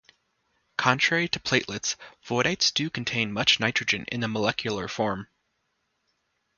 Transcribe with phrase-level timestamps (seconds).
[0.79, 1.95] Contrary to platelets,
[2.25, 5.27] voidites do contain much nitrogen, in the molecular form.